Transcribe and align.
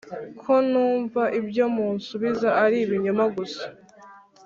Ko 0.41 0.53
numva 0.71 1.21
ibyo 1.39 1.65
munsubiza 1.75 2.49
ari 2.63 2.77
ibinyoma 2.85 3.25
gusa 3.37 3.63